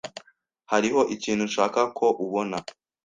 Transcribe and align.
Hariho 0.71 1.01
ikintu 1.15 1.43
nshaka 1.49 1.79
ko 1.97 2.05
ubona. 2.25 2.57